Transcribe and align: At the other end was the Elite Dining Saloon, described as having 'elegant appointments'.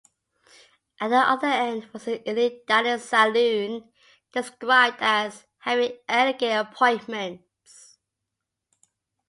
At 0.99 1.09
the 1.09 1.17
other 1.17 1.45
end 1.45 1.87
was 1.93 2.05
the 2.05 2.27
Elite 2.27 2.65
Dining 2.65 2.97
Saloon, 2.97 3.93
described 4.31 4.97
as 4.99 5.45
having 5.59 5.95
'elegant 6.09 6.69
appointments'. 6.71 7.99